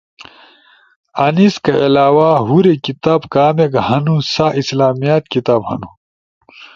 [1.21, 5.89] ۔انیس کئی علاوہ ہورے کتاب کامیک ہنو سا اسلامیات کتاب ہنو۔